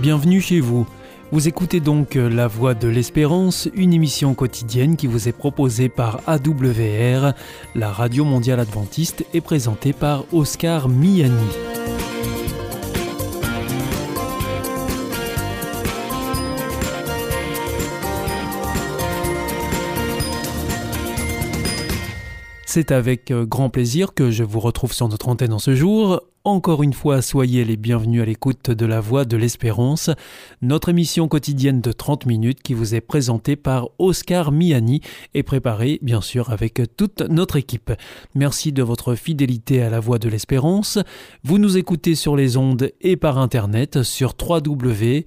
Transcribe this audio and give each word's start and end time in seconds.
Bienvenue 0.00 0.40
chez 0.40 0.60
vous. 0.60 0.86
Vous 1.32 1.48
écoutez 1.48 1.80
donc 1.80 2.14
La 2.14 2.46
Voix 2.46 2.74
de 2.74 2.86
l'Espérance, 2.86 3.68
une 3.74 3.92
émission 3.92 4.32
quotidienne 4.34 4.96
qui 4.96 5.08
vous 5.08 5.28
est 5.28 5.32
proposée 5.32 5.88
par 5.88 6.20
AWR, 6.28 7.32
la 7.74 7.90
Radio 7.90 8.24
Mondiale 8.24 8.60
Adventiste, 8.60 9.26
et 9.34 9.40
présentée 9.40 9.92
par 9.92 10.24
Oscar 10.32 10.88
Miani. 10.88 11.77
C'est 22.78 22.92
avec 22.92 23.32
euh, 23.32 23.44
grand 23.44 23.70
plaisir 23.70 24.14
que 24.14 24.30
je 24.30 24.44
vous 24.44 24.60
retrouve 24.60 24.92
sur 24.92 25.08
notre 25.08 25.28
antenne 25.28 25.52
en 25.52 25.58
ce 25.58 25.74
jour. 25.74 26.20
Encore 26.44 26.84
une 26.84 26.92
fois, 26.92 27.22
soyez 27.22 27.64
les 27.64 27.76
bienvenus 27.76 28.22
à 28.22 28.24
l'écoute 28.24 28.70
de 28.70 28.86
la 28.86 29.00
Voix 29.00 29.24
de 29.24 29.36
l'Espérance, 29.36 30.10
notre 30.62 30.88
émission 30.88 31.26
quotidienne 31.26 31.80
de 31.80 31.90
30 31.90 32.26
minutes 32.26 32.62
qui 32.62 32.74
vous 32.74 32.94
est 32.94 33.00
présentée 33.00 33.56
par 33.56 33.88
Oscar 33.98 34.52
Miani 34.52 35.00
et 35.34 35.42
préparée 35.42 35.98
bien 36.02 36.20
sûr 36.20 36.50
avec 36.50 36.80
toute 36.96 37.22
notre 37.22 37.56
équipe. 37.56 37.90
Merci 38.36 38.70
de 38.70 38.84
votre 38.84 39.16
fidélité 39.16 39.82
à 39.82 39.90
la 39.90 39.98
Voix 39.98 40.20
de 40.20 40.28
l'Espérance. 40.28 41.00
Vous 41.42 41.58
nous 41.58 41.78
écoutez 41.78 42.14
sur 42.14 42.36
les 42.36 42.56
ondes 42.56 42.92
et 43.00 43.16
par 43.16 43.38
internet 43.38 44.04
sur 44.04 44.36
www 44.40 45.26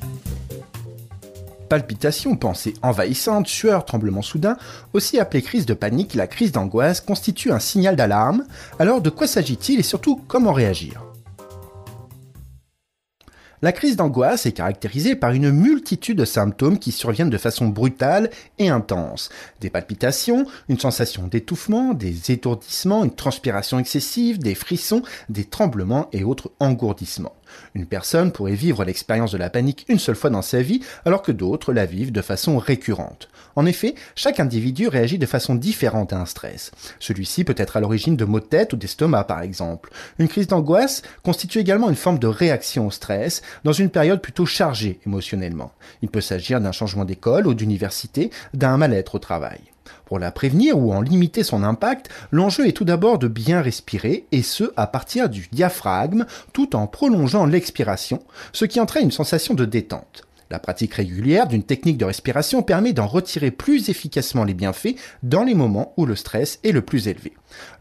palpitations, 1.71 2.35
pensées 2.35 2.73
envahissantes, 2.81 3.47
sueur, 3.47 3.85
tremblements 3.85 4.21
soudains, 4.21 4.57
aussi 4.91 5.21
appelée 5.21 5.41
crise 5.41 5.65
de 5.65 5.73
panique, 5.73 6.15
la 6.15 6.27
crise 6.27 6.51
d'angoisse 6.51 6.99
constitue 6.99 7.49
un 7.49 7.59
signal 7.59 7.95
d'alarme. 7.95 8.43
Alors 8.77 8.99
de 8.99 9.09
quoi 9.09 9.25
s'agit-il 9.25 9.79
et 9.79 9.83
surtout 9.83 10.19
comment 10.27 10.51
réagir? 10.51 11.01
La 13.61 13.71
crise 13.71 13.95
d'angoisse 13.95 14.45
est 14.45 14.51
caractérisée 14.51 15.15
par 15.15 15.31
une 15.31 15.51
multitude 15.51 16.17
de 16.17 16.25
symptômes 16.25 16.77
qui 16.77 16.91
surviennent 16.91 17.29
de 17.29 17.37
façon 17.37 17.67
brutale 17.67 18.31
et 18.57 18.67
intense. 18.67 19.29
Des 19.61 19.69
palpitations, 19.69 20.47
une 20.67 20.79
sensation 20.79 21.27
d'étouffement, 21.27 21.93
des 21.93 22.31
étourdissements, 22.31 23.05
une 23.05 23.15
transpiration 23.15 23.79
excessive, 23.79 24.39
des 24.39 24.55
frissons, 24.55 25.03
des 25.29 25.45
tremblements 25.45 26.09
et 26.11 26.25
autres 26.25 26.51
engourdissements. 26.59 27.35
Une 27.75 27.85
personne 27.85 28.31
pourrait 28.31 28.53
vivre 28.53 28.83
l'expérience 28.83 29.31
de 29.31 29.37
la 29.37 29.49
panique 29.49 29.85
une 29.87 29.99
seule 29.99 30.15
fois 30.15 30.29
dans 30.29 30.41
sa 30.41 30.61
vie, 30.61 30.81
alors 31.05 31.21
que 31.21 31.31
d'autres 31.31 31.73
la 31.73 31.85
vivent 31.85 32.11
de 32.11 32.21
façon 32.21 32.57
récurrente. 32.57 33.29
En 33.55 33.65
effet, 33.65 33.95
chaque 34.15 34.39
individu 34.39 34.87
réagit 34.87 35.17
de 35.17 35.25
façon 35.25 35.55
différente 35.55 36.13
à 36.13 36.19
un 36.19 36.25
stress. 36.25 36.71
Celui-ci 36.99 37.43
peut 37.43 37.55
être 37.57 37.77
à 37.77 37.79
l'origine 37.79 38.15
de 38.15 38.25
maux 38.25 38.39
de 38.39 38.45
tête 38.45 38.73
ou 38.73 38.77
d'estomac, 38.77 39.25
par 39.25 39.41
exemple. 39.41 39.91
Une 40.19 40.27
crise 40.27 40.47
d'angoisse 40.47 41.01
constitue 41.23 41.59
également 41.59 41.89
une 41.89 41.95
forme 41.95 42.19
de 42.19 42.27
réaction 42.27 42.87
au 42.87 42.91
stress 42.91 43.41
dans 43.63 43.73
une 43.73 43.89
période 43.89 44.21
plutôt 44.21 44.45
chargée 44.45 44.99
émotionnellement. 45.05 45.71
Il 46.01 46.09
peut 46.09 46.21
s'agir 46.21 46.61
d'un 46.61 46.71
changement 46.71 47.05
d'école 47.05 47.47
ou 47.47 47.53
d'université, 47.53 48.31
d'un 48.53 48.77
mal-être 48.77 49.15
au 49.15 49.19
travail. 49.19 49.70
Pour 50.05 50.19
la 50.19 50.31
prévenir 50.31 50.77
ou 50.77 50.93
en 50.93 51.01
limiter 51.01 51.43
son 51.43 51.63
impact, 51.63 52.09
l'enjeu 52.31 52.67
est 52.67 52.73
tout 52.73 52.85
d'abord 52.85 53.19
de 53.19 53.27
bien 53.27 53.61
respirer, 53.61 54.25
et 54.31 54.41
ce 54.41 54.71
à 54.75 54.87
partir 54.87 55.29
du 55.29 55.47
diaphragme, 55.51 56.25
tout 56.53 56.75
en 56.75 56.87
prolongeant 56.87 57.45
l'expiration, 57.45 58.21
ce 58.53 58.65
qui 58.65 58.79
entraîne 58.79 59.05
une 59.05 59.11
sensation 59.11 59.53
de 59.53 59.65
détente. 59.65 60.23
La 60.51 60.59
pratique 60.59 60.95
régulière 60.95 61.47
d'une 61.47 61.63
technique 61.63 61.97
de 61.97 62.03
respiration 62.03 62.61
permet 62.61 62.91
d'en 62.91 63.07
retirer 63.07 63.51
plus 63.51 63.89
efficacement 63.89 64.43
les 64.43 64.53
bienfaits 64.53 64.95
dans 65.23 65.43
les 65.43 65.53
moments 65.53 65.93
où 65.95 66.05
le 66.05 66.17
stress 66.17 66.59
est 66.65 66.73
le 66.73 66.81
plus 66.81 67.07
élevé. 67.07 67.31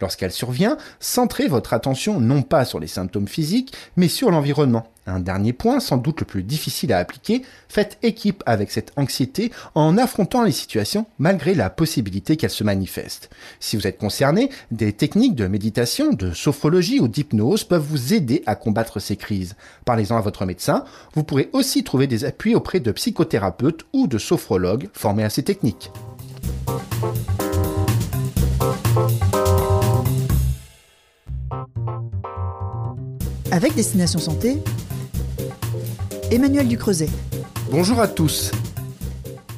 Lorsqu'elle 0.01 0.33
survient, 0.33 0.77
centrez 0.99 1.49
votre 1.49 1.73
attention 1.73 2.21
non 2.21 2.43
pas 2.43 2.65
sur 2.65 2.81
les 2.81 2.87
symptômes 2.87 3.29
physiques, 3.29 3.75
mais 3.97 4.09
sur 4.09 4.31
l'environnement. 4.31 4.87
Un 5.07 5.19
dernier 5.19 5.53
point, 5.53 5.81
sans 5.81 5.97
doute 5.97 6.21
le 6.21 6.27
plus 6.27 6.43
difficile 6.43 6.93
à 6.93 6.99
appliquer, 6.99 7.43
faites 7.69 7.99
équipe 8.03 8.43
avec 8.47 8.71
cette 8.71 8.93
anxiété 8.97 9.51
en 9.75 9.99
affrontant 9.99 10.45
les 10.45 10.53
situations 10.53 11.07
malgré 11.19 11.55
la 11.55 11.71
possibilité 11.71 12.37
qu'elles 12.37 12.51
se 12.51 12.65
manifestent. 12.65 13.31
Si 13.59 13.77
vous 13.77 13.87
êtes 13.87 13.99
concerné, 13.99 14.51
des 14.71 14.93
techniques 14.93 15.35
de 15.35 15.47
méditation, 15.47 16.13
de 16.13 16.33
sophrologie 16.33 17.01
ou 17.01 17.09
d'hypnose 17.09 17.65
peuvent 17.65 17.83
vous 17.83 18.15
aider 18.15 18.43
à 18.47 18.55
combattre 18.55 19.01
ces 19.01 19.17
crises. 19.17 19.57
Parlez-en 19.85 20.17
à 20.17 20.21
votre 20.21 20.47
médecin. 20.47 20.85
Vous 21.15 21.25
pourrez 21.25 21.51
aussi 21.53 21.83
trouver 21.83 22.07
des 22.07 22.25
appuis 22.25 22.55
auprès 22.55 22.81
de 22.81 22.93
psychothérapeutes 22.93 23.87
ou 23.93 24.07
de 24.07 24.19
sophrologues 24.19 24.89
formés 24.93 25.25
à 25.25 25.31
ces 25.31 25.43
techniques. 25.43 25.91
Avec 33.61 33.75
Destination 33.75 34.19
Santé, 34.19 34.57
Emmanuel 36.31 36.67
Ducreuset. 36.67 37.11
Bonjour 37.71 38.01
à 38.01 38.09
tous. 38.09 38.53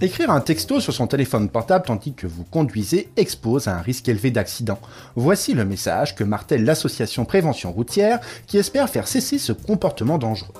Écrire 0.01 0.33
un 0.33 0.41
texto 0.41 0.81
sur 0.81 0.93
son 0.93 1.07
téléphone 1.07 1.49
portable 1.49 1.85
tandis 1.87 2.12
que 2.12 2.27
vous 2.27 2.43
conduisez 2.43 3.11
expose 3.17 3.69
à 3.69 3.79
un 3.79 3.81
risque 3.81 4.09
élevé 4.09 4.33
d'accident. 4.33 4.81
Voici 5.15 5.55
le 5.55 5.65
message 5.65 6.17
que 6.17 6.25
martèle 6.25 6.65
l'association 6.65 7.25
Prévention 7.25 7.71
routière 7.71 8.19
qui 8.49 8.59
espère 8.59 8.91
faire 8.91 9.07
cesser 9.07 9.39
ce 9.39 9.53
comportement 9.53 10.19
dangereux. 10.19 10.53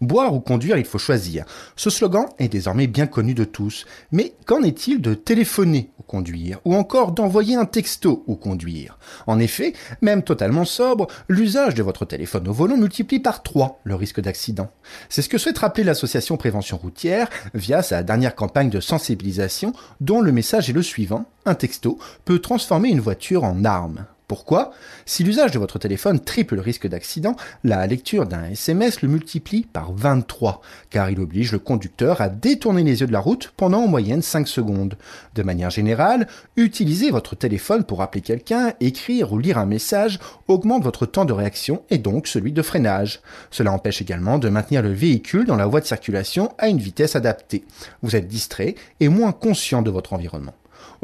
Boire 0.00 0.34
ou 0.34 0.40
conduire, 0.40 0.76
il 0.76 0.84
faut 0.84 0.98
choisir. 0.98 1.44
Ce 1.74 1.88
slogan 1.88 2.26
est 2.38 2.48
désormais 2.48 2.86
bien 2.86 3.06
connu 3.06 3.32
de 3.34 3.44
tous. 3.44 3.86
Mais 4.12 4.34
qu'en 4.44 4.62
est-il 4.62 5.00
de 5.00 5.14
téléphoner 5.14 5.90
ou 5.98 6.02
conduire 6.02 6.60
Ou 6.64 6.74
encore 6.74 7.12
d'envoyer 7.12 7.56
un 7.56 7.64
texto 7.64 8.22
ou 8.26 8.36
conduire? 8.36 8.98
En 9.26 9.38
effet, 9.38 9.72
même 10.02 10.22
totalement 10.22 10.66
sobre, 10.66 11.06
l'usage 11.28 11.74
de 11.74 11.82
votre 11.82 12.04
téléphone 12.04 12.48
au 12.48 12.52
volant 12.52 12.76
multiplie 12.76 13.20
par 13.20 13.42
3 13.42 13.80
le 13.84 13.94
risque 13.94 14.20
d'accident. 14.20 14.70
C'est 15.08 15.22
ce 15.22 15.28
que 15.28 15.38
souhaite 15.38 15.58
rappeler 15.58 15.84
l'association 15.84 16.36
Prévention 16.36 16.76
routière 16.76 17.28
via 17.54 17.82
sa 17.82 18.02
dernière 18.02 18.34
campagne 18.34 18.70
de 18.70 18.80
sensibilisation 18.80 19.72
dont 20.00 20.20
le 20.20 20.32
message 20.32 20.68
est 20.68 20.74
le 20.74 20.82
suivant. 20.82 21.24
Un 21.46 21.54
texto 21.54 21.98
peut 22.24 22.38
transformer 22.38 22.90
une 22.90 23.00
voiture 23.00 23.44
en 23.44 23.64
arme. 23.64 24.04
Pourquoi? 24.28 24.72
Si 25.04 25.22
l'usage 25.22 25.52
de 25.52 25.58
votre 25.60 25.78
téléphone 25.78 26.18
triple 26.18 26.56
le 26.56 26.60
risque 26.60 26.88
d'accident, 26.88 27.36
la 27.62 27.86
lecture 27.86 28.26
d'un 28.26 28.46
SMS 28.46 29.00
le 29.02 29.08
multiplie 29.08 29.62
par 29.72 29.92
23, 29.92 30.60
car 30.90 31.10
il 31.10 31.20
oblige 31.20 31.52
le 31.52 31.60
conducteur 31.60 32.20
à 32.20 32.28
détourner 32.28 32.82
les 32.82 33.02
yeux 33.02 33.06
de 33.06 33.12
la 33.12 33.20
route 33.20 33.52
pendant 33.56 33.84
en 33.84 33.86
moyenne 33.86 34.22
5 34.22 34.48
secondes. 34.48 34.98
De 35.36 35.44
manière 35.44 35.70
générale, 35.70 36.26
utiliser 36.56 37.12
votre 37.12 37.36
téléphone 37.36 37.84
pour 37.84 38.02
appeler 38.02 38.20
quelqu'un, 38.20 38.72
écrire 38.80 39.32
ou 39.32 39.38
lire 39.38 39.58
un 39.58 39.66
message 39.66 40.18
augmente 40.48 40.82
votre 40.82 41.06
temps 41.06 41.24
de 41.24 41.32
réaction 41.32 41.82
et 41.90 41.98
donc 41.98 42.26
celui 42.26 42.50
de 42.50 42.62
freinage. 42.62 43.20
Cela 43.52 43.70
empêche 43.70 44.02
également 44.02 44.40
de 44.40 44.48
maintenir 44.48 44.82
le 44.82 44.92
véhicule 44.92 45.46
dans 45.46 45.54
la 45.54 45.66
voie 45.66 45.80
de 45.80 45.86
circulation 45.86 46.52
à 46.58 46.66
une 46.68 46.78
vitesse 46.78 47.14
adaptée. 47.14 47.64
Vous 48.02 48.16
êtes 48.16 48.26
distrait 48.26 48.74
et 48.98 49.08
moins 49.08 49.30
conscient 49.30 49.82
de 49.82 49.90
votre 49.90 50.14
environnement. 50.14 50.54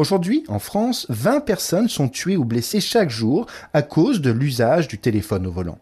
Aujourd'hui, 0.03 0.43
en 0.49 0.59
France, 0.59 1.07
20 1.11 1.43
personnes 1.43 1.89
sont 1.89 2.09
tuées 2.09 2.37
ou 2.37 2.45
blessées 2.45 2.81
chaque 2.81 3.09
jour 3.09 3.47
à 3.73 3.83
cause 3.83 4.21
de 4.21 4.33
l'usage 4.33 4.89
du 4.89 4.99
téléphone 4.99 5.47
au 5.47 5.53
volant. 5.53 5.79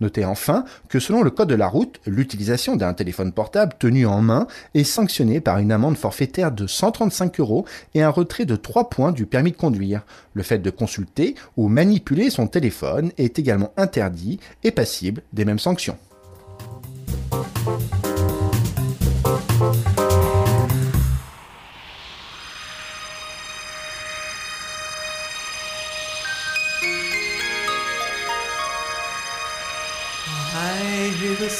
Notez 0.00 0.24
enfin 0.24 0.64
que 0.88 1.00
selon 1.00 1.24
le 1.24 1.30
code 1.32 1.48
de 1.48 1.56
la 1.56 1.66
route, 1.66 1.98
l'utilisation 2.06 2.76
d'un 2.76 2.94
téléphone 2.94 3.32
portable 3.32 3.74
tenu 3.76 4.06
en 4.06 4.22
main 4.22 4.46
est 4.74 4.84
sanctionnée 4.84 5.40
par 5.40 5.58
une 5.58 5.72
amende 5.72 5.96
forfaitaire 5.96 6.52
de 6.52 6.68
135 6.68 7.40
euros 7.40 7.66
et 7.94 8.02
un 8.04 8.10
retrait 8.10 8.44
de 8.44 8.54
3 8.54 8.90
points 8.90 9.10
du 9.10 9.26
permis 9.26 9.50
de 9.50 9.56
conduire. 9.56 10.02
Le 10.34 10.44
fait 10.44 10.60
de 10.60 10.70
consulter 10.70 11.34
ou 11.56 11.66
manipuler 11.66 12.30
son 12.30 12.46
téléphone 12.46 13.10
est 13.18 13.40
également 13.40 13.72
interdit 13.76 14.38
et 14.62 14.70
passible 14.70 15.22
des 15.32 15.44
mêmes 15.44 15.58
sanctions. 15.58 15.98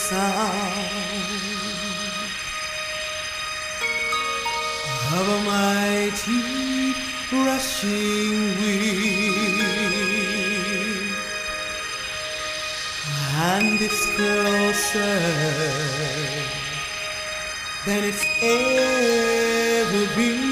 Sound 0.08 0.52
of 5.16 5.26
a 5.28 5.40
mighty 5.46 6.94
rushing 7.32 8.36
wind, 8.58 8.84
and 13.48 13.80
girl 14.18 14.72
said, 14.74 16.48
than 17.86 18.04
it's 18.04 18.24
ever 18.42 20.04
been. 20.16 20.44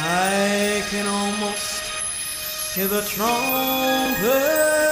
I 0.00 0.82
can 0.88 1.06
almost 1.06 1.82
hear 2.74 2.88
the 2.88 3.02
trumpet. 3.02 4.91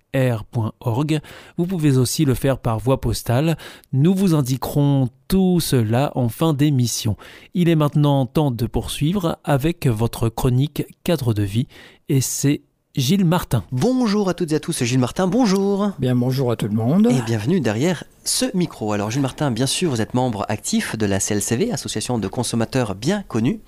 france.awr.org. 0.13 1.19
Vous 1.57 1.65
pouvez 1.65 1.97
aussi 1.97 2.25
le 2.25 2.33
faire 2.33 2.59
par 2.59 2.79
voie 2.79 3.01
postale. 3.01 3.57
Nous 3.93 4.13
vous 4.13 4.33
indiquerons 4.33 5.09
tout 5.27 5.59
cela 5.59 6.11
en 6.15 6.29
fin 6.29 6.53
d'émission. 6.53 7.15
Il 7.53 7.69
est 7.69 7.75
maintenant 7.75 8.25
temps 8.25 8.51
de 8.51 8.65
poursuivre 8.65 9.37
avec 9.43 9.87
votre 9.87 10.29
chronique 10.29 10.83
cadre 11.03 11.33
de 11.33 11.43
vie 11.43 11.67
et 12.09 12.21
c'est 12.21 12.61
Gilles 12.95 13.25
Martin. 13.25 13.63
Bonjour 13.71 14.27
à 14.27 14.33
toutes 14.33 14.51
et 14.51 14.55
à 14.55 14.59
tous, 14.59 14.83
Gilles 14.83 14.99
Martin, 14.99 15.25
bonjour 15.25 15.91
Bien, 15.97 16.13
bonjour 16.13 16.51
à 16.51 16.57
tout 16.57 16.67
le 16.67 16.73
monde. 16.73 17.07
et 17.09 17.21
bienvenue 17.21 17.61
derrière 17.61 18.03
ce 18.23 18.45
micro. 18.55 18.93
Alors 18.93 19.09
Gilles 19.09 19.21
Martin, 19.21 19.49
bien 19.49 19.65
sûr, 19.65 19.89
vous 19.89 19.99
êtes 19.99 20.13
membre 20.13 20.45
actif 20.47 20.95
de 20.95 21.07
la 21.07 21.19
CLCV, 21.19 21.71
Association 21.71 22.19
de 22.19 22.27
consommateurs 22.27 22.93
bien 22.93 23.23
connue. 23.27 23.59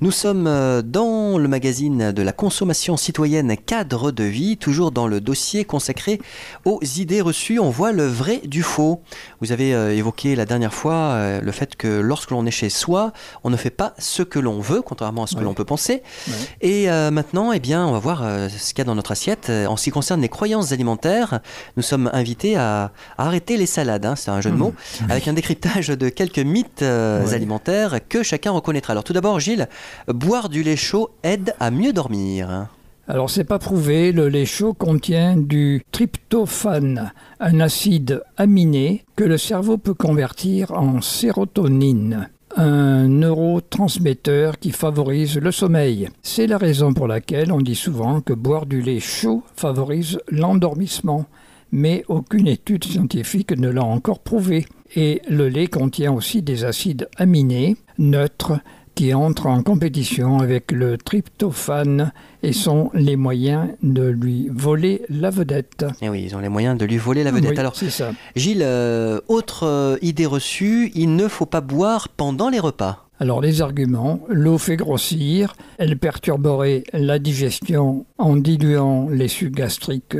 Nous 0.00 0.10
sommes 0.10 0.48
euh, 0.48 0.82
dans 0.82 1.38
le 1.38 1.46
magazine 1.46 2.10
de 2.10 2.22
la 2.22 2.32
consommation 2.32 2.96
citoyenne 2.96 3.56
cadre 3.56 4.10
de 4.10 4.24
vie, 4.24 4.56
toujours 4.56 4.90
dans 4.90 5.06
le 5.06 5.20
dossier 5.20 5.64
consacré 5.64 6.20
aux 6.64 6.80
idées 6.96 7.20
reçues. 7.20 7.60
On 7.60 7.70
voit 7.70 7.92
le 7.92 8.04
vrai 8.06 8.40
du 8.44 8.64
faux. 8.64 9.02
Vous 9.40 9.52
avez 9.52 9.72
euh, 9.72 9.94
évoqué 9.94 10.34
la 10.34 10.46
dernière 10.46 10.74
fois 10.74 10.94
euh, 10.94 11.40
le 11.40 11.52
fait 11.52 11.76
que 11.76 11.86
lorsque 12.00 12.32
l'on 12.32 12.44
est 12.44 12.50
chez 12.50 12.70
soi, 12.70 13.12
on 13.44 13.50
ne 13.50 13.56
fait 13.56 13.70
pas 13.70 13.94
ce 13.98 14.24
que 14.24 14.40
l'on 14.40 14.58
veut, 14.60 14.82
contrairement 14.82 15.22
à 15.24 15.26
ce 15.28 15.34
que 15.34 15.38
Ouais. 15.40 15.44
l'on 15.44 15.54
peut 15.54 15.64
penser. 15.64 16.02
Ouais. 16.28 16.34
Et 16.60 16.86
maintenant, 17.10 17.52
eh 17.52 17.58
bien, 17.60 17.84
on 17.86 17.92
va 17.92 17.98
voir 17.98 18.18
ce 18.48 18.68
qu'il 18.74 18.78
y 18.78 18.80
a 18.82 18.84
dans 18.84 18.94
notre 18.94 19.10
assiette. 19.12 19.50
En 19.50 19.76
ce 19.76 19.84
qui 19.84 19.90
concerne 19.90 20.20
les 20.20 20.28
croyances 20.28 20.70
alimentaires, 20.72 21.40
nous 21.76 21.82
sommes 21.82 22.08
invités 22.12 22.56
à, 22.56 22.92
à 23.18 23.26
arrêter 23.26 23.56
les 23.56 23.66
salades. 23.66 23.91
Hein, 24.04 24.16
c'est 24.16 24.30
un 24.30 24.40
jeu 24.40 24.50
de 24.50 24.56
mots, 24.56 24.74
avec 25.08 25.28
un 25.28 25.32
décryptage 25.32 25.88
de 25.88 26.08
quelques 26.08 26.38
mythes 26.38 26.82
euh, 26.82 27.24
Ouais. 27.26 27.34
alimentaires 27.34 27.98
que 28.08 28.22
chacun 28.22 28.50
reconnaîtra. 28.52 28.92
Alors 28.92 29.04
tout 29.04 29.12
d'abord, 29.12 29.38
Gilles, 29.40 29.68
boire 30.08 30.48
du 30.48 30.62
lait 30.62 30.76
chaud 30.76 31.10
aide 31.22 31.54
à 31.60 31.70
mieux 31.70 31.92
dormir. 31.92 32.68
Alors, 33.08 33.28
c'est 33.30 33.44
pas 33.44 33.58
prouvé, 33.58 34.12
le 34.12 34.28
lait 34.28 34.46
chaud 34.46 34.74
contient 34.74 35.36
du 35.36 35.84
tryptophane, 35.90 37.12
un 37.40 37.58
acide 37.60 38.22
aminé 38.36 39.04
que 39.16 39.24
le 39.24 39.36
cerveau 39.38 39.76
peut 39.76 39.92
convertir 39.92 40.70
en 40.72 41.00
sérotonine, 41.00 42.28
un 42.56 43.08
neurotransmetteur 43.08 44.58
qui 44.58 44.70
favorise 44.70 45.36
le 45.38 45.50
sommeil. 45.50 46.08
C'est 46.22 46.46
la 46.46 46.58
raison 46.58 46.94
pour 46.94 47.08
laquelle 47.08 47.52
on 47.52 47.60
dit 47.60 47.74
souvent 47.74 48.20
que 48.20 48.32
boire 48.32 48.66
du 48.66 48.80
lait 48.80 49.00
chaud 49.00 49.42
favorise 49.56 50.20
l'endormissement, 50.28 51.26
mais 51.72 52.04
aucune 52.08 52.46
étude 52.46 52.84
scientifique 52.84 53.56
ne 53.58 53.68
l'a 53.68 53.82
encore 53.84 54.20
prouvé. 54.20 54.66
Et 54.94 55.22
le 55.28 55.48
lait 55.48 55.66
contient 55.66 56.12
aussi 56.12 56.42
des 56.42 56.64
acides 56.64 57.08
aminés 57.16 57.76
neutres 57.98 58.60
qui 58.94 59.14
entrent 59.14 59.46
en 59.46 59.62
compétition 59.62 60.38
avec 60.38 60.70
le 60.70 60.98
tryptophane 60.98 62.12
et 62.42 62.52
sont 62.52 62.90
les 62.92 63.16
moyens 63.16 63.68
de 63.82 64.06
lui 64.06 64.48
voler 64.52 65.02
la 65.08 65.30
vedette. 65.30 65.86
Et 66.02 66.06
Eh 66.06 66.08
oui, 66.10 66.24
ils 66.26 66.36
ont 66.36 66.40
les 66.40 66.50
moyens 66.50 66.76
de 66.76 66.84
lui 66.84 66.98
voler 66.98 67.24
la 67.24 67.30
vedette. 67.30 67.52
Oui, 67.52 67.58
Alors, 67.58 67.74
c'est 67.74 67.90
ça. 67.90 68.12
Gilles, 68.36 68.62
euh, 68.62 69.20
autre 69.28 69.66
euh, 69.66 69.96
idée 70.02 70.26
reçue, 70.26 70.92
il 70.94 71.16
ne 71.16 71.26
faut 71.26 71.46
pas 71.46 71.62
boire 71.62 72.10
pendant 72.10 72.50
les 72.50 72.60
repas. 72.60 73.08
Alors 73.18 73.40
les 73.40 73.62
arguments, 73.62 74.20
l'eau 74.28 74.58
fait 74.58 74.76
grossir, 74.76 75.54
elle 75.78 75.96
perturberait 75.96 76.82
la 76.92 77.20
digestion 77.20 78.04
en 78.18 78.34
diluant 78.34 79.08
les 79.08 79.28
sucs 79.28 79.54
gastriques 79.54 80.16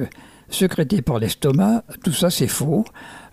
sécrétés 0.53 1.03
par 1.03 1.19
l'estomac, 1.19 1.85
tout 2.05 2.13
ça 2.13 2.31
c'est 2.31 2.49
faux. 2.49 2.85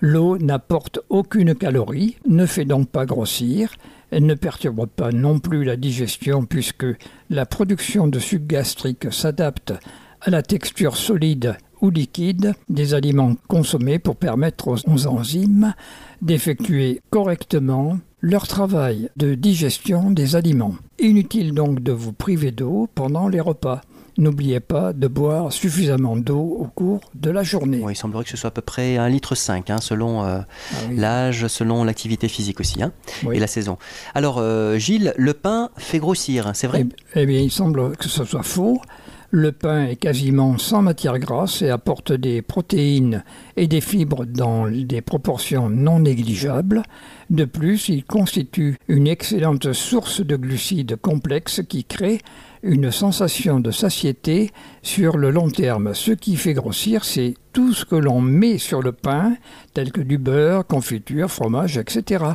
L'eau 0.01 0.37
n'apporte 0.37 0.99
aucune 1.09 1.55
calorie, 1.55 2.17
ne 2.27 2.45
fait 2.45 2.65
donc 2.65 2.89
pas 2.89 3.05
grossir, 3.05 3.73
elle 4.11 4.25
ne 4.25 4.33
perturbe 4.33 4.87
pas 4.87 5.11
non 5.11 5.39
plus 5.39 5.63
la 5.63 5.75
digestion 5.75 6.45
puisque 6.45 6.85
la 7.29 7.45
production 7.45 8.07
de 8.07 8.19
sucs 8.19 8.47
gastriques 8.47 9.11
s'adapte 9.13 9.73
à 10.21 10.29
la 10.29 10.41
texture 10.41 10.97
solide 10.97 11.57
ou 11.81 11.89
liquide 11.89 12.53
des 12.67 12.93
aliments 12.93 13.35
consommés 13.47 13.99
pour 13.99 14.15
permettre 14.15 14.67
aux 14.67 15.07
enzymes 15.07 15.73
d'effectuer 16.21 17.01
correctement 17.09 17.99
leur 18.21 18.47
travail 18.47 19.09
de 19.15 19.33
digestion 19.35 20.11
des 20.11 20.35
aliments. 20.35 20.75
Inutile 20.99 21.53
donc 21.53 21.81
de 21.81 21.93
vous 21.93 22.11
priver 22.11 22.51
d'eau 22.51 22.89
pendant 22.93 23.29
les 23.29 23.39
repas. 23.39 23.81
N'oubliez 24.19 24.59
pas 24.59 24.91
de 24.91 25.07
boire 25.07 25.53
suffisamment 25.53 26.17
d'eau 26.17 26.57
au 26.59 26.65
cours 26.65 26.99
de 27.15 27.29
la 27.31 27.41
journée. 27.41 27.79
Oui, 27.81 27.93
il 27.93 27.95
semblerait 27.95 28.25
que 28.25 28.29
ce 28.29 28.35
soit 28.35 28.49
à 28.49 28.51
peu 28.51 28.59
près 28.61 28.97
1,5 28.97 29.09
litre, 29.09 29.33
hein, 29.69 29.77
selon 29.79 30.25
euh, 30.25 30.39
Ah 30.39 30.75
oui. 30.89 30.97
l'âge, 30.97 31.47
selon 31.47 31.85
l'activité 31.85 32.27
physique 32.27 32.59
aussi, 32.59 32.83
hein, 32.83 32.91
Oui. 33.25 33.37
et 33.37 33.39
la 33.39 33.47
saison. 33.47 33.77
Alors, 34.13 34.37
euh, 34.39 34.77
Gilles, 34.77 35.13
le 35.15 35.33
pain 35.33 35.69
fait 35.77 35.99
grossir, 35.99 36.51
c'est 36.53 36.67
vrai? 36.67 36.85
Eh, 37.15 37.21
eh 37.21 37.25
bien, 37.25 37.39
il 37.39 37.49
semble 37.49 37.95
que 37.95 38.09
ce 38.09 38.25
soit 38.25 38.43
faux. 38.43 38.81
Le 39.31 39.51
pain 39.53 39.85
est 39.85 39.95
quasiment 39.95 40.57
sans 40.57 40.81
matière 40.81 41.17
grasse 41.19 41.61
et 41.61 41.69
apporte 41.69 42.11
des 42.11 42.41
protéines 42.41 43.23
et 43.55 43.67
des 43.67 43.79
fibres 43.79 44.25
dans 44.25 44.67
des 44.67 45.01
proportions 45.01 45.69
non 45.69 45.99
négligeables. 45.99 46.81
De 47.29 47.45
plus, 47.45 47.89
il 47.89 48.03
constitue 48.03 48.77
une 48.87 49.07
excellente 49.07 49.71
source 49.71 50.21
de 50.21 50.35
glucides 50.35 50.95
complexes 50.97 51.61
qui 51.69 51.83
crée 51.85 52.19
une 52.63 52.91
sensation 52.91 53.59
de 53.59 53.71
satiété 53.71 54.51
sur 54.81 55.17
le 55.17 55.31
long 55.31 55.49
terme. 55.49 55.93
Ce 55.93 56.11
qui 56.11 56.35
fait 56.35 56.53
grossir, 56.53 57.05
c'est 57.05 57.35
tout 57.53 57.73
ce 57.73 57.85
que 57.85 57.95
l'on 57.95 58.21
met 58.21 58.57
sur 58.57 58.81
le 58.81 58.91
pain, 58.91 59.35
tel 59.73 59.91
que 59.91 60.01
du 60.01 60.17
beurre, 60.17 60.65
confiture, 60.65 61.29
fromage, 61.29 61.77
etc., 61.77 62.25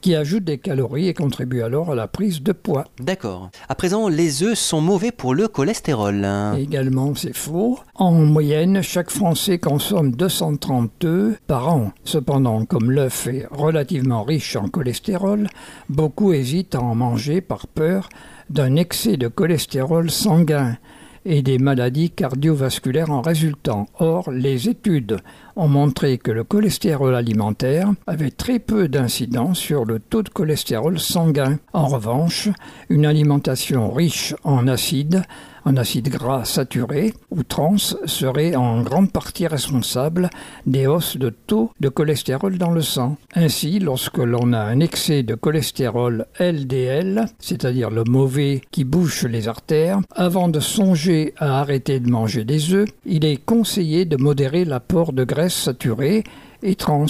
qui 0.00 0.16
ajoute 0.16 0.42
des 0.42 0.58
calories 0.58 1.08
et 1.08 1.14
contribue 1.14 1.62
alors 1.62 1.92
à 1.92 1.94
la 1.94 2.08
prise 2.08 2.42
de 2.42 2.50
poids. 2.52 2.86
D'accord. 2.98 3.50
À 3.68 3.74
présent, 3.76 4.08
les 4.08 4.42
œufs 4.42 4.58
sont 4.58 4.80
mauvais 4.80 5.12
pour 5.12 5.34
le 5.34 5.46
cholestérol. 5.46 6.26
Également, 6.58 7.14
c'est 7.14 7.36
faux. 7.36 7.78
En 7.94 8.10
moyenne, 8.10 8.82
chaque 8.82 9.10
Français 9.10 9.58
consomme 9.58 10.10
230 10.10 11.04
œufs 11.04 11.38
par 11.46 11.68
an. 11.68 11.92
Cependant, 12.04 12.64
comme 12.64 12.90
l'œuf 12.90 13.28
est 13.28 13.46
relativement 13.50 14.24
riche 14.24 14.56
en 14.56 14.68
cholestérol, 14.68 15.46
beaucoup 15.88 16.32
hésitent 16.32 16.74
à 16.74 16.80
en 16.80 16.96
manger 16.96 17.40
par 17.40 17.68
peur 17.68 18.08
d'un 18.52 18.76
excès 18.76 19.16
de 19.16 19.28
cholestérol 19.28 20.10
sanguin 20.10 20.76
et 21.24 21.42
des 21.42 21.58
maladies 21.58 22.10
cardiovasculaires 22.10 23.10
en 23.10 23.22
résultant. 23.22 23.86
Or, 23.98 24.30
les 24.30 24.68
études 24.68 25.18
ont 25.56 25.68
montré 25.68 26.18
que 26.18 26.30
le 26.30 26.44
cholestérol 26.44 27.14
alimentaire 27.14 27.90
avait 28.06 28.30
très 28.30 28.58
peu 28.58 28.88
d'incidence 28.88 29.58
sur 29.58 29.84
le 29.84 29.98
taux 29.98 30.22
de 30.22 30.28
cholestérol 30.28 30.98
sanguin. 30.98 31.58
En 31.72 31.86
revanche, 31.86 32.48
une 32.88 33.06
alimentation 33.06 33.90
riche 33.90 34.34
en 34.44 34.68
acides 34.68 35.22
en 35.64 35.76
acides 35.76 36.08
gras 36.08 36.44
saturés 36.44 37.14
ou 37.30 37.42
trans 37.42 37.76
serait 37.78 38.56
en 38.56 38.82
grande 38.82 39.12
partie 39.12 39.46
responsable 39.46 40.30
des 40.66 40.86
hausses 40.86 41.16
de 41.16 41.30
taux 41.30 41.70
de 41.80 41.88
cholestérol 41.88 42.58
dans 42.58 42.70
le 42.70 42.82
sang. 42.82 43.16
Ainsi, 43.34 43.78
lorsque 43.78 44.18
l'on 44.18 44.52
a 44.52 44.60
un 44.60 44.80
excès 44.80 45.22
de 45.22 45.34
cholestérol 45.34 46.26
LDL, 46.38 47.26
c'est-à-dire 47.38 47.90
le 47.90 48.04
mauvais 48.04 48.62
qui 48.70 48.84
bouche 48.84 49.24
les 49.24 49.48
artères, 49.48 50.00
avant 50.14 50.48
de 50.48 50.60
songer 50.60 51.34
à 51.38 51.60
arrêter 51.60 52.00
de 52.00 52.10
manger 52.10 52.44
des 52.44 52.72
œufs, 52.74 52.88
il 53.04 53.24
est 53.24 53.42
conseillé 53.44 54.04
de 54.04 54.16
modérer 54.16 54.64
l'apport 54.64 55.12
de 55.12 55.24
graisses 55.24 55.41
saturées 55.48 56.24
et 56.62 56.74
trans 56.74 57.06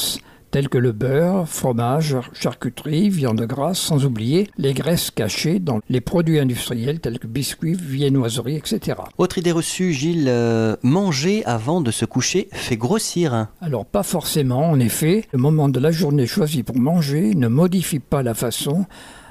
tels 0.53 0.69
que 0.69 0.79
le 0.79 0.93
beurre, 0.93 1.49
fromage, 1.49 2.15
charcuterie, 2.35 3.09
viande 3.09 3.41
grasse, 3.41 3.79
sans 3.79 4.05
oublier 4.05 4.51
les 4.59 4.75
graisses 4.75 5.11
cachées 5.11 5.59
dans 5.59 5.81
les 5.89 6.03
produits 6.03 6.39
industriels 6.39 7.01
tels 7.01 7.19
que 7.19 7.27
biscuits, 7.27 7.73
viennoiseries, 7.73 8.57
etc. 8.57 8.99
Autre 9.17 9.39
idée 9.39 9.51
reçue, 9.51 9.95
Gilles, 9.95 10.27
euh, 10.29 10.77
manger 10.83 11.43
avant 11.47 11.81
de 11.81 11.91
se 11.91 12.05
coucher 12.05 12.49
fait 12.53 12.77
grossir. 12.77 13.49
Alors 13.63 13.87
pas 13.87 14.03
forcément, 14.03 14.71
en 14.71 14.79
effet, 14.79 15.25
le 15.33 15.39
moment 15.39 15.71
de 15.71 15.81
la 15.81 15.91
journée 15.91 16.27
choisi 16.27 16.63
pour 16.63 16.77
manger 16.77 17.35
ne 17.35 17.49
modifie 17.49 17.99
pas 17.99 18.23
la 18.23 18.35
façon 18.35 18.85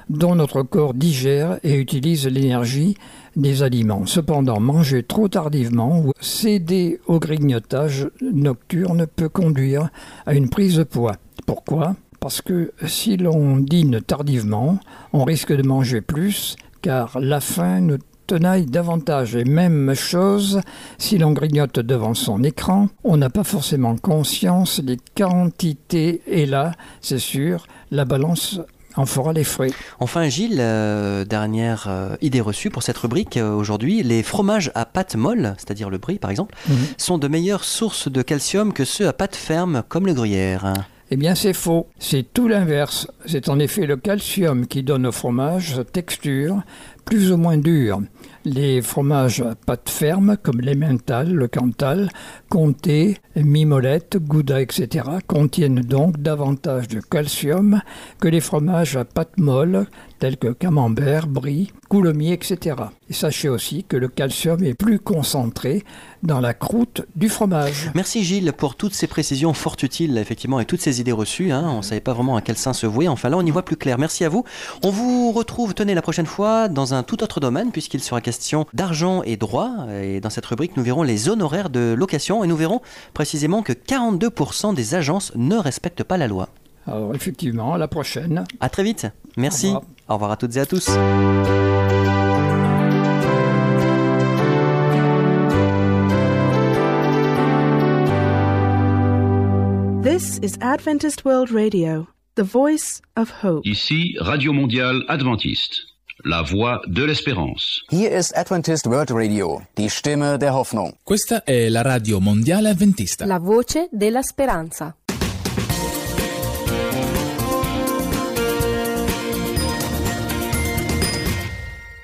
dont 0.08 0.34
notre 0.34 0.62
corps 0.62 0.94
digère 0.94 1.58
et 1.62 1.74
utilise 1.74 2.26
l'énergie 2.26 2.96
des 3.36 3.62
aliments. 3.62 4.06
Cependant, 4.06 4.60
manger 4.60 5.02
trop 5.02 5.28
tardivement 5.28 6.00
ou 6.00 6.12
céder 6.20 7.00
au 7.06 7.18
grignotage 7.18 8.08
nocturne 8.20 9.06
peut 9.06 9.28
conduire 9.28 9.90
à 10.26 10.34
une 10.34 10.50
prise 10.50 10.76
de 10.76 10.84
poids. 10.84 11.16
Pourquoi? 11.46 11.96
Parce 12.20 12.40
que 12.40 12.72
si 12.86 13.16
l'on 13.16 13.56
dîne 13.56 14.00
tardivement, 14.00 14.78
on 15.12 15.24
risque 15.24 15.52
de 15.52 15.66
manger 15.66 16.00
plus 16.00 16.56
car 16.82 17.18
la 17.18 17.40
faim 17.40 17.80
nous 17.80 17.98
tenaille 18.26 18.66
davantage. 18.66 19.36
Et 19.36 19.44
même 19.44 19.94
chose, 19.94 20.60
si 20.98 21.18
l'on 21.18 21.32
grignote 21.32 21.78
devant 21.80 22.14
son 22.14 22.42
écran, 22.44 22.88
on 23.04 23.16
n'a 23.16 23.30
pas 23.30 23.44
forcément 23.44 23.96
conscience 23.96 24.80
des 24.80 24.98
quantités. 25.16 26.22
Et 26.26 26.46
là, 26.46 26.72
c'est 27.00 27.18
sûr, 27.18 27.66
la 27.90 28.04
balance 28.04 28.60
en 28.96 29.06
fera 29.06 29.32
les 29.32 29.44
frais. 29.44 29.70
Enfin, 30.00 30.28
Gilles, 30.28 30.58
euh, 30.60 31.24
dernière 31.24 31.86
euh, 31.88 32.16
idée 32.20 32.40
reçue 32.40 32.70
pour 32.70 32.82
cette 32.82 32.98
rubrique 32.98 33.36
euh, 33.36 33.52
aujourd'hui, 33.54 34.02
les 34.02 34.22
fromages 34.22 34.70
à 34.74 34.84
pâte 34.84 35.16
molle, 35.16 35.54
c'est-à-dire 35.58 35.90
le 35.90 35.98
brie 35.98 36.18
par 36.18 36.30
exemple, 36.30 36.54
Mhm. 36.68 36.76
sont 36.98 37.18
de 37.18 37.28
meilleures 37.28 37.64
sources 37.64 38.10
de 38.10 38.22
calcium 38.22 38.72
que 38.72 38.84
ceux 38.84 39.08
à 39.08 39.12
pâte 39.12 39.36
ferme 39.36 39.82
comme 39.88 40.06
le 40.06 40.14
gruyère. 40.14 40.72
Eh 41.14 41.16
bien, 41.16 41.34
c'est 41.34 41.52
faux. 41.52 41.88
C'est 41.98 42.32
tout 42.32 42.48
l'inverse. 42.48 43.06
C'est 43.26 43.50
en 43.50 43.58
effet 43.58 43.84
le 43.84 43.98
calcium 43.98 44.66
qui 44.66 44.82
donne 44.82 45.06
au 45.06 45.12
fromage 45.12 45.74
sa 45.74 45.84
texture 45.84 46.62
plus 47.04 47.32
ou 47.32 47.36
moins 47.36 47.58
dure. 47.58 48.00
Les 48.46 48.80
fromages 48.80 49.42
à 49.42 49.54
pâte 49.54 49.90
ferme, 49.90 50.38
comme 50.42 50.60
l'emmental, 50.62 51.30
le 51.34 51.48
cantal, 51.48 52.08
comté, 52.52 53.16
mimolette, 53.34 54.18
gouda, 54.18 54.60
etc., 54.60 55.06
contiennent 55.26 55.80
donc 55.80 56.20
davantage 56.20 56.86
de 56.86 57.00
calcium 57.00 57.80
que 58.20 58.28
les 58.28 58.42
fromages 58.42 58.94
à 58.94 59.06
pâte 59.06 59.38
molle, 59.38 59.86
tels 60.18 60.36
que 60.36 60.48
camembert, 60.48 61.26
brie, 61.26 61.72
coulommiers, 61.88 62.34
etc. 62.34 62.76
Et 63.08 63.14
sachez 63.14 63.48
aussi 63.48 63.84
que 63.84 63.96
le 63.96 64.08
calcium 64.08 64.62
est 64.62 64.74
plus 64.74 64.98
concentré 64.98 65.82
dans 66.22 66.40
la 66.40 66.54
croûte 66.54 67.02
du 67.16 67.28
fromage. 67.28 67.90
Merci 67.94 68.22
Gilles 68.22 68.52
pour 68.52 68.76
toutes 68.76 68.94
ces 68.94 69.06
précisions 69.06 69.52
fort 69.54 69.76
utiles, 69.82 70.16
effectivement, 70.18 70.60
et 70.60 70.64
toutes 70.64 70.80
ces 70.80 71.00
idées 71.00 71.12
reçues. 71.12 71.50
hein. 71.50 71.64
On 71.66 71.78
ne 71.78 71.82
savait 71.82 72.00
pas 72.00 72.12
vraiment 72.12 72.36
à 72.36 72.42
quel 72.42 72.56
sein 72.56 72.72
se 72.72 72.86
vouer. 72.86 73.08
Enfin 73.08 73.30
là, 73.30 73.36
on 73.36 73.44
y 73.44 73.50
voit 73.50 73.64
plus 73.64 73.76
clair. 73.76 73.98
Merci 73.98 74.24
à 74.24 74.28
vous. 74.28 74.44
On 74.84 74.90
vous 74.90 75.32
retrouve, 75.32 75.74
tenez, 75.74 75.94
la 75.94 76.02
prochaine 76.02 76.26
fois 76.26 76.68
dans 76.68 76.94
un 76.94 77.02
tout 77.02 77.22
autre 77.24 77.40
domaine, 77.40 77.72
puisqu'il 77.72 78.00
sera 78.00 78.20
question 78.20 78.66
d'argent 78.72 79.22
et 79.24 79.36
droit. 79.36 79.86
Et 80.02 80.20
dans 80.20 80.30
cette 80.30 80.46
rubrique, 80.46 80.76
nous 80.76 80.82
verrons 80.84 81.02
les 81.02 81.28
honoraires 81.28 81.70
de 81.70 81.94
location 81.98 82.41
et 82.44 82.46
nous 82.46 82.56
verrons 82.56 82.80
précisément 83.14 83.62
que 83.62 83.72
42% 83.72 84.74
des 84.74 84.94
agences 84.94 85.32
ne 85.34 85.56
respectent 85.56 86.04
pas 86.04 86.16
la 86.16 86.28
loi. 86.28 86.48
Alors 86.86 87.14
effectivement, 87.14 87.74
à 87.74 87.78
la 87.78 87.88
prochaine. 87.88 88.44
À 88.60 88.68
très 88.68 88.82
vite. 88.82 89.06
Merci. 89.36 89.66
Au 89.66 89.68
revoir. 89.68 89.84
Au 90.08 90.14
revoir 90.14 90.30
à 90.32 90.36
toutes 90.36 90.56
et 90.56 90.60
à 90.60 90.66
tous. 90.66 90.90
This 100.02 100.38
is 100.42 100.58
Adventist 100.60 101.24
World 101.24 101.52
Radio, 101.52 102.08
the 102.34 102.42
voice 102.42 103.00
of 103.16 103.30
hope. 103.42 103.64
Ici 103.64 104.16
Radio 104.20 104.52
Mondiale 104.52 105.04
Adventiste, 105.08 105.91
la 106.24 106.42
voix 106.42 106.80
de 106.86 107.04
l'espérance. 107.04 107.82
Hier 107.90 108.10
ist 108.10 108.36
Adventist 108.36 108.86
World 108.86 109.10
Radio, 109.12 109.62
die 109.76 109.88
Stimme 109.88 110.38
der 110.38 110.54
Hoffnung. 110.54 110.94
Questa 111.02 111.44
è 111.44 111.68
la 111.68 111.82
radio 111.82 112.20
mondiale 112.20 112.68
adventista. 112.68 113.26
La 113.26 113.38
voce 113.38 113.88
della 113.90 114.22
speranza. 114.22 114.94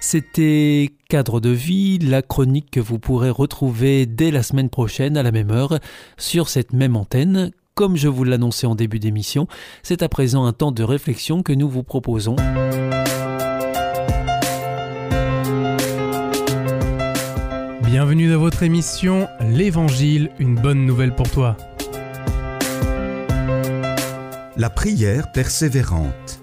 C'était 0.00 0.90
Cadre 1.09 1.40
de 1.40 1.50
vie, 1.50 1.98
la 1.98 2.22
chronique 2.22 2.70
que 2.70 2.81
vous 2.81 2.98
pourrez 2.98 3.31
retrouver 3.31 4.07
dès 4.07 4.31
la 4.31 4.42
semaine 4.42 4.70
prochaine 4.70 5.16
à 5.16 5.22
la 5.22 5.33
même 5.33 5.50
heure 5.50 5.78
sur 6.16 6.48
cette 6.48 6.72
même 6.72 6.96
antenne. 6.96 7.50
Comme 7.74 7.96
je 7.96 8.09
vous 8.09 8.24
l'annonçais 8.24 8.66
en 8.66 8.74
début 8.74 8.98
d'émission, 8.98 9.46
c'est 9.83 10.02
à 10.02 10.09
présent 10.09 10.46
un 10.46 10.52
temps 10.52 10.72
de 10.72 10.83
réflexion 10.83 11.42
que 11.42 11.52
nous 11.52 11.68
vous 11.68 11.85
proposons. 11.85 12.37
Bienvenue 17.90 18.29
dans 18.29 18.38
votre 18.38 18.64
émission 18.64 19.29
L'Évangile, 19.40 20.31
une 20.38 20.57
bonne 20.57 20.85
nouvelle 20.85 21.14
pour 21.14 21.31
toi. 21.31 21.57
La 24.59 24.68
prière 24.68 25.33
persévérante. 25.33 26.42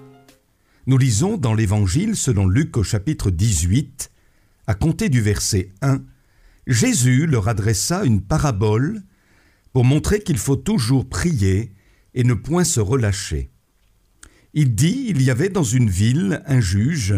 Nous 0.88 0.98
lisons 0.98 1.36
dans 1.36 1.54
l'Évangile 1.54 2.16
selon 2.16 2.48
Luc 2.48 2.76
au 2.76 2.82
chapitre 2.82 3.30
18, 3.30 4.10
à 4.66 4.74
compter 4.74 5.08
du 5.08 5.20
verset 5.20 5.70
1, 5.82 6.02
Jésus 6.66 7.28
leur 7.28 7.46
adressa 7.46 8.02
une 8.02 8.22
parabole 8.22 9.02
pour 9.72 9.84
montrer 9.84 10.18
qu'il 10.18 10.38
faut 10.38 10.56
toujours 10.56 11.08
prier 11.08 11.72
et 12.14 12.24
ne 12.24 12.34
point 12.34 12.64
se 12.64 12.80
relâcher. 12.80 13.50
Il 14.52 14.74
dit, 14.74 15.06
il 15.10 15.22
y 15.22 15.30
avait 15.30 15.50
dans 15.50 15.62
une 15.62 15.90
ville 15.90 16.42
un 16.46 16.58
juge 16.58 17.14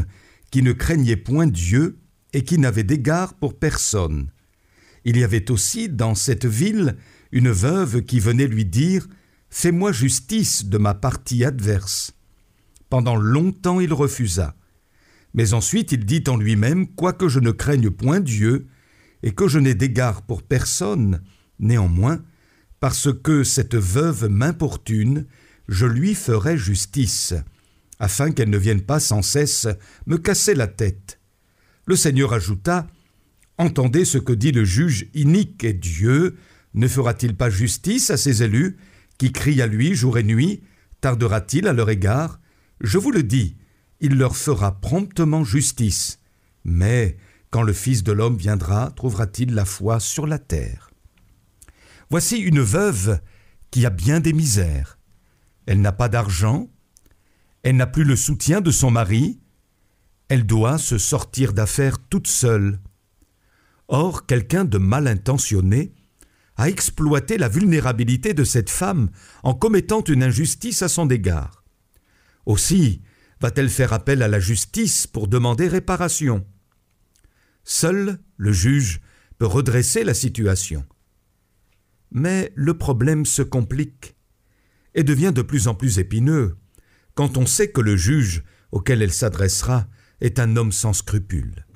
qui 0.50 0.60
ne 0.60 0.72
craignait 0.72 1.16
point 1.16 1.46
Dieu 1.46 1.98
et 2.32 2.42
qui 2.42 2.58
n'avait 2.58 2.84
d'égard 2.84 3.34
pour 3.34 3.58
personne. 3.58 4.30
Il 5.04 5.16
y 5.16 5.24
avait 5.24 5.50
aussi 5.50 5.88
dans 5.88 6.14
cette 6.14 6.46
ville 6.46 6.96
une 7.32 7.50
veuve 7.50 8.02
qui 8.02 8.20
venait 8.20 8.46
lui 8.46 8.64
dire 8.64 9.06
Fais-moi 9.50 9.92
justice 9.92 10.66
de 10.66 10.76
ma 10.76 10.94
partie 10.94 11.44
adverse. 11.44 12.12
Pendant 12.90 13.16
longtemps 13.16 13.80
il 13.80 13.92
refusa. 13.92 14.56
Mais 15.34 15.54
ensuite 15.54 15.92
il 15.92 16.04
dit 16.04 16.24
en 16.28 16.36
lui-même 16.36 16.86
Quoique 16.88 17.28
je 17.28 17.40
ne 17.40 17.50
craigne 17.50 17.90
point 17.90 18.20
Dieu, 18.20 18.66
et 19.22 19.32
que 19.32 19.48
je 19.48 19.58
n'ai 19.58 19.74
d'égard 19.74 20.22
pour 20.22 20.42
personne, 20.42 21.22
néanmoins, 21.58 22.22
parce 22.80 23.12
que 23.12 23.42
cette 23.42 23.74
veuve 23.74 24.28
m'importune, 24.28 25.26
je 25.68 25.86
lui 25.86 26.14
ferai 26.14 26.56
justice, 26.56 27.34
afin 27.98 28.30
qu'elle 28.30 28.50
ne 28.50 28.58
vienne 28.58 28.82
pas 28.82 29.00
sans 29.00 29.22
cesse 29.22 29.66
me 30.06 30.18
casser 30.18 30.54
la 30.54 30.66
tête. 30.68 31.17
Le 31.88 31.96
Seigneur 31.96 32.34
ajouta 32.34 32.86
Entendez 33.56 34.04
ce 34.04 34.18
que 34.18 34.34
dit 34.34 34.52
le 34.52 34.62
juge 34.62 35.08
inique 35.14 35.64
et 35.64 35.72
Dieu. 35.72 36.36
Ne 36.74 36.86
fera-t-il 36.86 37.34
pas 37.34 37.48
justice 37.48 38.10
à 38.10 38.18
ses 38.18 38.42
élus 38.42 38.76
qui 39.16 39.32
crient 39.32 39.62
à 39.62 39.66
lui 39.66 39.94
jour 39.94 40.18
et 40.18 40.22
nuit? 40.22 40.62
Tardera-t-il 41.00 41.66
à 41.66 41.72
leur 41.72 41.88
égard? 41.88 42.40
Je 42.82 42.98
vous 42.98 43.10
le 43.10 43.22
dis, 43.22 43.56
il 44.00 44.18
leur 44.18 44.36
fera 44.36 44.78
promptement 44.82 45.44
justice. 45.44 46.20
Mais 46.62 47.16
quand 47.48 47.62
le 47.62 47.72
Fils 47.72 48.02
de 48.02 48.12
l'homme 48.12 48.36
viendra, 48.36 48.90
trouvera-t-il 48.90 49.54
la 49.54 49.64
foi 49.64 49.98
sur 49.98 50.26
la 50.26 50.38
terre? 50.38 50.90
Voici 52.10 52.36
une 52.36 52.60
veuve 52.60 53.18
qui 53.70 53.86
a 53.86 53.90
bien 53.90 54.20
des 54.20 54.34
misères. 54.34 54.98
Elle 55.64 55.80
n'a 55.80 55.92
pas 55.92 56.10
d'argent, 56.10 56.68
elle 57.62 57.76
n'a 57.76 57.86
plus 57.86 58.04
le 58.04 58.14
soutien 58.14 58.60
de 58.60 58.70
son 58.70 58.90
mari, 58.90 59.40
elle 60.28 60.46
doit 60.46 60.78
se 60.78 60.98
sortir 60.98 61.52
d'affaires 61.52 61.98
toute 61.98 62.26
seule. 62.26 62.80
Or, 63.88 64.26
quelqu'un 64.26 64.64
de 64.64 64.78
mal 64.78 65.06
intentionné 65.06 65.94
a 66.56 66.68
exploité 66.68 67.38
la 67.38 67.48
vulnérabilité 67.48 68.34
de 68.34 68.44
cette 68.44 68.68
femme 68.68 69.10
en 69.42 69.54
commettant 69.54 70.02
une 70.02 70.22
injustice 70.22 70.82
à 70.82 70.88
son 70.88 71.08
égard. 71.08 71.64
Aussi 72.46 73.02
va-t-elle 73.40 73.70
faire 73.70 73.92
appel 73.92 74.22
à 74.22 74.28
la 74.28 74.40
justice 74.40 75.06
pour 75.06 75.28
demander 75.28 75.68
réparation. 75.68 76.44
Seul 77.64 78.18
le 78.36 78.52
juge 78.52 79.00
peut 79.38 79.46
redresser 79.46 80.04
la 80.04 80.14
situation. 80.14 80.84
Mais 82.10 82.52
le 82.56 82.76
problème 82.76 83.24
se 83.24 83.42
complique 83.42 84.16
et 84.94 85.04
devient 85.04 85.32
de 85.34 85.42
plus 85.42 85.68
en 85.68 85.74
plus 85.74 85.98
épineux 85.98 86.56
quand 87.14 87.36
on 87.36 87.46
sait 87.46 87.70
que 87.70 87.80
le 87.80 87.96
juge 87.96 88.42
auquel 88.72 89.02
elle 89.02 89.12
s'adressera 89.12 89.86
est 90.20 90.38
un 90.38 90.56
homme 90.56 90.72
sans 90.72 90.92
scrupules. 90.92 91.66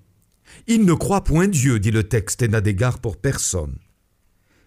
Il 0.66 0.84
ne 0.84 0.94
croit 0.94 1.24
point 1.24 1.48
Dieu, 1.48 1.78
dit 1.80 1.90
le 1.90 2.04
texte, 2.04 2.42
et 2.42 2.48
n'a 2.48 2.60
d'égard 2.60 3.00
pour 3.00 3.16
personne. 3.16 3.78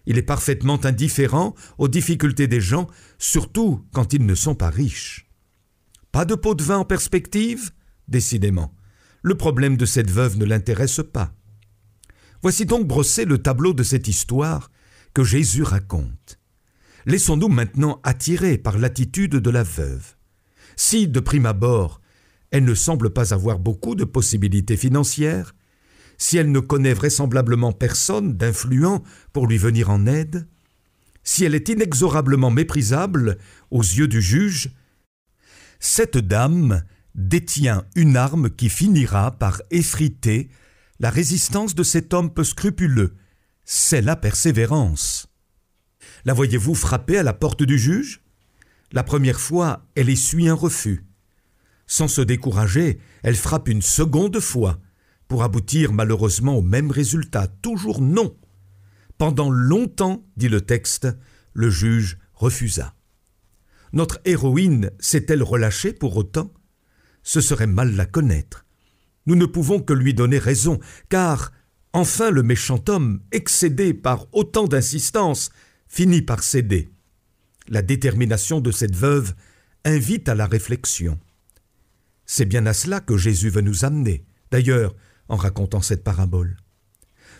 Il 0.06 0.18
est 0.18 0.22
parfaitement 0.22 0.84
indifférent 0.84 1.54
aux 1.78 1.88
difficultés 1.88 2.46
des 2.46 2.60
gens, 2.60 2.86
surtout 3.18 3.84
quand 3.92 4.12
ils 4.12 4.24
ne 4.24 4.34
sont 4.34 4.54
pas 4.54 4.70
riches. 4.70 5.28
Pas 6.12 6.24
de 6.24 6.34
pot 6.34 6.54
de 6.54 6.62
vin 6.62 6.78
en 6.78 6.84
perspective? 6.84 7.72
Décidément, 8.08 8.74
le 9.22 9.34
problème 9.36 9.76
de 9.76 9.84
cette 9.84 10.10
veuve 10.10 10.38
ne 10.38 10.44
l'intéresse 10.44 11.00
pas. 11.12 11.34
Voici 12.42 12.66
donc 12.66 12.86
brossé 12.86 13.24
le 13.24 13.38
tableau 13.38 13.72
de 13.72 13.82
cette 13.82 14.06
histoire 14.06 14.70
que 15.14 15.24
Jésus 15.24 15.64
raconte. 15.64 16.38
Laissons-nous 17.06 17.48
maintenant 17.48 18.00
attirer 18.04 18.58
par 18.58 18.78
l'attitude 18.78 19.36
de 19.36 19.50
la 19.50 19.62
veuve. 19.62 20.14
Si, 20.76 21.08
de 21.08 21.20
prime 21.20 21.46
abord, 21.46 22.00
elle 22.56 22.64
ne 22.64 22.74
semble 22.74 23.10
pas 23.10 23.34
avoir 23.34 23.58
beaucoup 23.58 23.94
de 23.94 24.04
possibilités 24.04 24.78
financières, 24.78 25.54
si 26.16 26.38
elle 26.38 26.50
ne 26.50 26.60
connaît 26.60 26.94
vraisemblablement 26.94 27.72
personne 27.72 28.34
d'influent 28.38 29.04
pour 29.34 29.46
lui 29.46 29.58
venir 29.58 29.90
en 29.90 30.06
aide, 30.06 30.48
si 31.22 31.44
elle 31.44 31.54
est 31.54 31.68
inexorablement 31.68 32.50
méprisable 32.50 33.36
aux 33.70 33.82
yeux 33.82 34.08
du 34.08 34.22
juge, 34.22 34.70
cette 35.80 36.16
dame 36.16 36.82
détient 37.14 37.84
une 37.94 38.16
arme 38.16 38.48
qui 38.48 38.70
finira 38.70 39.32
par 39.32 39.60
effriter 39.70 40.48
la 40.98 41.10
résistance 41.10 41.74
de 41.74 41.82
cet 41.82 42.14
homme 42.14 42.32
peu 42.32 42.44
scrupuleux, 42.44 43.16
c'est 43.66 44.00
la 44.00 44.16
persévérance. 44.16 45.26
La 46.24 46.32
voyez-vous 46.32 46.74
frapper 46.74 47.18
à 47.18 47.22
la 47.22 47.34
porte 47.34 47.62
du 47.64 47.78
juge? 47.78 48.22
La 48.92 49.02
première 49.02 49.40
fois, 49.40 49.84
elle 49.94 50.08
essuie 50.08 50.48
un 50.48 50.54
refus. 50.54 51.04
Sans 51.86 52.08
se 52.08 52.20
décourager, 52.20 52.98
elle 53.22 53.36
frappe 53.36 53.68
une 53.68 53.82
seconde 53.82 54.40
fois, 54.40 54.80
pour 55.28 55.42
aboutir 55.42 55.92
malheureusement 55.92 56.56
au 56.56 56.62
même 56.62 56.90
résultat, 56.90 57.48
toujours 57.48 58.00
non. 58.00 58.36
Pendant 59.18 59.50
longtemps, 59.50 60.24
dit 60.36 60.48
le 60.48 60.60
texte, 60.60 61.08
le 61.52 61.70
juge 61.70 62.18
refusa. 62.34 62.94
Notre 63.92 64.20
héroïne 64.24 64.90
s'est-elle 64.98 65.42
relâchée 65.42 65.92
pour 65.92 66.16
autant? 66.16 66.52
Ce 67.22 67.40
serait 67.40 67.66
mal 67.66 67.96
la 67.96 68.06
connaître. 68.06 68.64
Nous 69.26 69.36
ne 69.36 69.46
pouvons 69.46 69.80
que 69.80 69.92
lui 69.92 70.14
donner 70.14 70.38
raison, 70.38 70.78
car 71.08 71.52
enfin 71.92 72.30
le 72.30 72.42
méchant 72.42 72.82
homme, 72.88 73.20
excédé 73.32 73.94
par 73.94 74.26
autant 74.32 74.66
d'insistance, 74.66 75.50
finit 75.88 76.22
par 76.22 76.42
céder. 76.42 76.90
La 77.68 77.82
détermination 77.82 78.60
de 78.60 78.70
cette 78.70 78.94
veuve 78.94 79.34
invite 79.84 80.28
à 80.28 80.34
la 80.34 80.46
réflexion. 80.46 81.18
C'est 82.26 82.44
bien 82.44 82.66
à 82.66 82.72
cela 82.72 83.00
que 83.00 83.16
Jésus 83.16 83.50
veut 83.50 83.62
nous 83.62 83.84
amener, 83.84 84.26
d'ailleurs, 84.50 84.94
en 85.28 85.36
racontant 85.36 85.80
cette 85.80 86.04
parabole. 86.04 86.56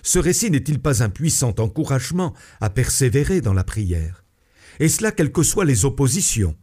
Ce 0.03 0.19
récit 0.19 0.51
n'est-il 0.51 0.81
pas 0.81 1.03
un 1.03 1.09
puissant 1.09 1.55
encouragement 1.59 2.35
à 2.61 2.71
persévérer 2.71 3.41
dans 3.41 3.55
la 3.55 3.65
prière? 3.65 4.25
Et 4.79 4.89
cela 4.89 5.11
quelles 5.11 5.33
que 5.33 5.43
soient 5.43 5.65
les 5.65 5.85
oppositions. 5.85 6.57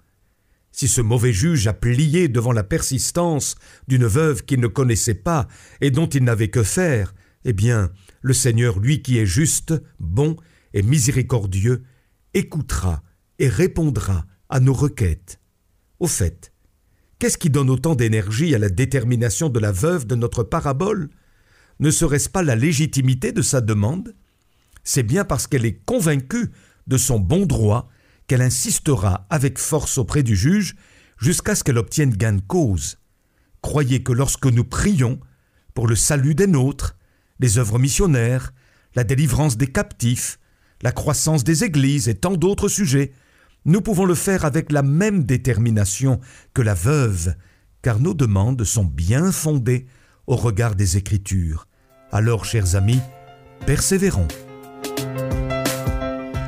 Si 0.71 0.87
ce 0.87 1.01
mauvais 1.01 1.33
juge 1.33 1.67
a 1.67 1.73
plié 1.73 2.29
devant 2.29 2.53
la 2.53 2.63
persistance 2.63 3.55
d'une 3.87 4.05
veuve 4.05 4.43
qu'il 4.43 4.59
ne 4.59 4.67
connaissait 4.67 5.13
pas 5.13 5.47
et 5.81 5.91
dont 5.91 6.07
il 6.07 6.23
n'avait 6.23 6.49
que 6.49 6.63
faire, 6.63 7.13
eh 7.45 7.53
bien, 7.53 7.91
le 8.21 8.33
Seigneur, 8.33 8.79
lui 8.79 9.01
qui 9.01 9.17
est 9.17 9.25
juste, 9.25 9.73
bon 9.99 10.37
et 10.73 10.81
miséricordieux, 10.81 11.83
écoutera 12.33 13.03
et 13.39 13.49
répondra 13.49 14.25
à 14.49 14.59
nos 14.59 14.73
requêtes. 14.73 15.39
Au 15.99 16.07
fait, 16.07 16.52
Qu'est-ce 17.23 17.37
qui 17.37 17.49
donne 17.49 17.69
autant 17.69 17.95
d'énergie 17.95 18.53
à 18.53 18.59
la 18.59 18.67
détermination 18.67 19.47
de 19.47 19.57
la 19.57 19.71
veuve 19.71 20.05
de 20.05 20.13
notre 20.13 20.43
parabole? 20.43 21.09
Ne 21.79 21.89
serait-ce 21.89 22.27
pas 22.27 22.43
la 22.43 22.57
légitimité 22.57 23.31
de 23.31 23.41
sa 23.41 23.61
demande? 23.61 24.13
C'est 24.83 25.03
bien 25.03 25.23
parce 25.23 25.47
qu'elle 25.47 25.63
est 25.63 25.79
convaincue 25.85 26.51
de 26.87 26.97
son 26.97 27.21
bon 27.21 27.45
droit 27.45 27.87
qu'elle 28.27 28.41
insistera 28.41 29.25
avec 29.29 29.57
force 29.57 29.97
auprès 29.97 30.21
du 30.21 30.35
juge 30.35 30.75
jusqu'à 31.17 31.55
ce 31.55 31.63
qu'elle 31.63 31.77
obtienne 31.77 32.13
gain 32.13 32.33
de 32.33 32.41
cause. 32.41 32.97
Croyez 33.61 34.03
que 34.03 34.11
lorsque 34.11 34.47
nous 34.47 34.65
prions 34.65 35.17
pour 35.73 35.87
le 35.87 35.95
salut 35.95 36.35
des 36.35 36.47
nôtres, 36.47 36.97
les 37.39 37.57
œuvres 37.57 37.79
missionnaires, 37.79 38.51
la 38.95 39.05
délivrance 39.05 39.55
des 39.55 39.67
captifs, 39.67 40.39
la 40.81 40.91
croissance 40.91 41.45
des 41.45 41.63
églises 41.63 42.09
et 42.09 42.15
tant 42.15 42.35
d'autres 42.35 42.67
sujets, 42.67 43.13
nous 43.65 43.81
pouvons 43.81 44.05
le 44.05 44.15
faire 44.15 44.45
avec 44.45 44.71
la 44.71 44.83
même 44.83 45.23
détermination 45.23 46.19
que 46.53 46.61
la 46.61 46.73
veuve, 46.73 47.35
car 47.81 47.99
nos 47.99 48.13
demandes 48.13 48.63
sont 48.63 48.85
bien 48.85 49.31
fondées 49.31 49.85
au 50.27 50.35
regard 50.35 50.75
des 50.75 50.97
Écritures. 50.97 51.67
Alors, 52.11 52.45
chers 52.45 52.75
amis, 52.75 52.99
persévérons. 53.65 54.27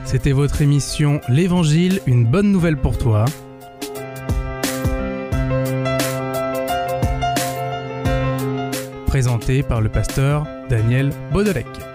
C'était 0.06 0.32
votre 0.32 0.62
émission 0.62 1.20
L'Évangile, 1.28 2.02
une 2.06 2.26
bonne 2.26 2.52
nouvelle 2.52 2.78
pour 2.78 2.98
toi. 2.98 3.26
Présentée 9.08 9.64
par 9.64 9.82
le 9.82 9.90
pasteur 9.90 10.46
Daniel 10.70 11.12
Baudelec. 11.32 11.95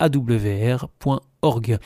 www.awr.org. 0.00 1.78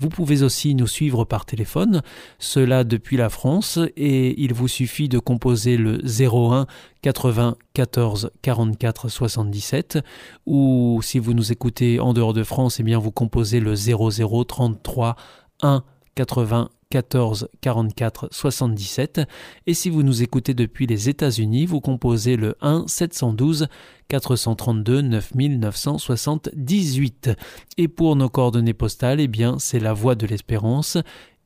Vous 0.00 0.08
pouvez 0.08 0.42
aussi 0.42 0.74
nous 0.74 0.86
suivre 0.86 1.26
par 1.26 1.44
téléphone, 1.44 2.00
cela 2.38 2.84
depuis 2.84 3.18
la 3.18 3.28
France, 3.28 3.78
et 3.98 4.42
il 4.42 4.54
vous 4.54 4.66
suffit 4.66 5.10
de 5.10 5.18
composer 5.18 5.76
le 5.76 5.98
01 5.98 6.66
80 7.02 7.56
14 7.74 8.30
44 8.40 9.10
77, 9.10 9.98
ou 10.46 11.00
si 11.02 11.18
vous 11.18 11.34
nous 11.34 11.52
écoutez 11.52 12.00
en 12.00 12.14
dehors 12.14 12.32
de 12.32 12.44
France, 12.44 12.80
eh 12.80 12.82
bien 12.82 12.98
vous 12.98 13.12
composez 13.12 13.60
le 13.60 13.74
00 13.74 14.44
33 14.44 15.16
1 15.60 15.84
80 16.14 16.70
14 16.90 17.48
44 17.60 18.28
77 18.32 19.20
et 19.66 19.74
si 19.74 19.90
vous 19.90 20.02
nous 20.02 20.22
écoutez 20.22 20.54
depuis 20.54 20.86
les 20.86 21.08
États-Unis, 21.08 21.66
vous 21.66 21.80
composez 21.80 22.36
le 22.36 22.56
1 22.60 22.86
712 22.88 23.68
432 24.08 25.02
9978 25.02 27.30
et 27.78 27.88
pour 27.88 28.16
nos 28.16 28.28
coordonnées 28.28 28.74
postales, 28.74 29.20
eh 29.20 29.28
bien 29.28 29.58
c'est 29.58 29.80
la 29.80 29.92
Voie 29.92 30.16
de 30.16 30.26
l'Espérance. 30.26 30.98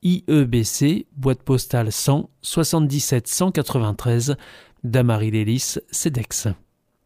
IEBC 0.03 1.07
boîte 1.17 1.43
postale 1.43 1.93
100 1.93 2.31
77 2.43 3.29
193 3.29 4.37
Damary 4.83 5.31
Lélis 5.31 5.77
Cedex. 5.91 6.49